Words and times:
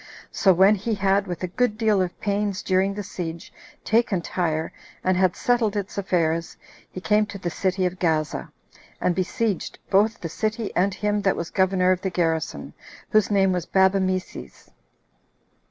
So 0.31 0.51
when 0.51 0.73
he 0.73 0.95
had, 0.95 1.27
with 1.27 1.43
a 1.43 1.47
good 1.47 1.77
deal 1.77 2.01
of 2.01 2.19
pains 2.19 2.63
during 2.63 2.95
the 2.95 3.03
siege, 3.03 3.53
taken 3.83 4.19
Tyre, 4.23 4.73
and 5.03 5.15
had 5.15 5.35
settled 5.35 5.75
its 5.75 5.95
affairs, 5.95 6.57
he 6.91 6.99
came 6.99 7.27
to 7.27 7.37
the 7.37 7.51
city 7.51 7.85
of 7.85 7.99
Gaza, 7.99 8.51
and 8.99 9.13
besieged 9.13 9.77
both 9.91 10.19
the 10.19 10.27
city 10.27 10.75
and 10.75 10.95
him 10.95 11.21
that 11.21 11.35
was 11.35 11.51
governor 11.51 11.91
of 11.91 12.01
the 12.01 12.09
garrison, 12.09 12.73
whose 13.11 13.29
name 13.29 13.51
was 13.51 13.67
Babemeses. 13.67 14.71